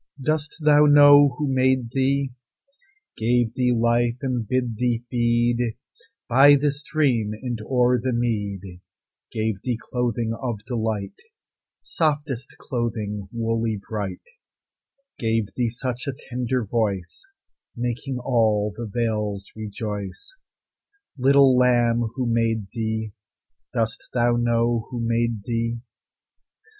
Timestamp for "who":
1.37-1.47, 22.15-22.25, 24.89-24.99